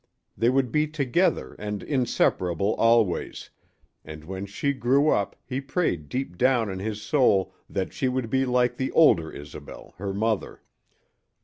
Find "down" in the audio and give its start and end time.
6.39-6.71